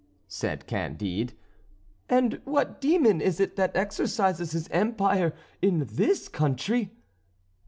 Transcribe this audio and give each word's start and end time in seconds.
said 0.27 0.65
Candide; 0.65 1.33
"and 2.09 2.41
what 2.43 2.81
demon 2.81 3.21
is 3.21 3.39
it 3.39 3.55
that 3.55 3.75
exercises 3.75 4.53
his 4.53 4.67
empire 4.69 5.31
in 5.61 5.85
this 5.93 6.27
country?" 6.27 6.89